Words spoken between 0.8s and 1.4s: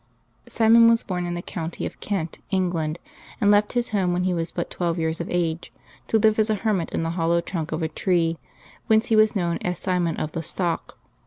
was born in